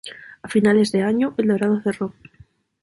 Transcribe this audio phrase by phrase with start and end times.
[0.41, 2.11] A finales de año, El Dorado cerró.